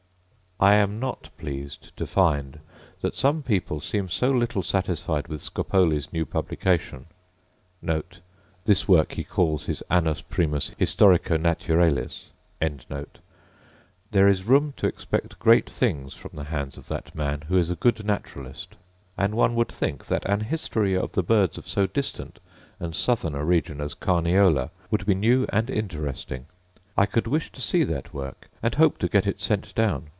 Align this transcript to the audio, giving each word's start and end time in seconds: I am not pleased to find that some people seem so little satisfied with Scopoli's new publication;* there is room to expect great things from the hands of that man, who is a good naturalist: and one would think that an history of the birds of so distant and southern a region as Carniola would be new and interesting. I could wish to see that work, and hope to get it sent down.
I 0.63 0.75
am 0.75 0.99
not 0.99 1.31
pleased 1.39 1.97
to 1.97 2.05
find 2.05 2.59
that 3.01 3.15
some 3.15 3.41
people 3.41 3.79
seem 3.79 4.07
so 4.09 4.29
little 4.29 4.61
satisfied 4.61 5.27
with 5.27 5.41
Scopoli's 5.41 6.13
new 6.13 6.23
publication;* 6.23 7.07
there 7.81 8.03
is 8.67 8.87
room 8.87 9.13
to 14.77 14.87
expect 14.87 15.39
great 15.39 15.69
things 15.71 16.13
from 16.13 16.31
the 16.35 16.43
hands 16.43 16.77
of 16.77 16.87
that 16.89 17.15
man, 17.15 17.41
who 17.47 17.57
is 17.57 17.69
a 17.71 17.75
good 17.75 18.05
naturalist: 18.05 18.75
and 19.17 19.33
one 19.33 19.55
would 19.55 19.69
think 19.69 20.05
that 20.05 20.25
an 20.25 20.41
history 20.41 20.95
of 20.95 21.11
the 21.13 21.23
birds 21.23 21.57
of 21.57 21.67
so 21.67 21.87
distant 21.87 22.39
and 22.79 22.95
southern 22.95 23.33
a 23.33 23.43
region 23.43 23.81
as 23.81 23.95
Carniola 23.95 24.69
would 24.91 25.07
be 25.07 25.15
new 25.15 25.47
and 25.49 25.71
interesting. 25.71 26.45
I 26.95 27.07
could 27.07 27.25
wish 27.25 27.51
to 27.53 27.63
see 27.63 27.83
that 27.85 28.13
work, 28.13 28.47
and 28.61 28.75
hope 28.75 28.99
to 28.99 29.07
get 29.09 29.25
it 29.25 29.41
sent 29.41 29.73
down. 29.73 30.09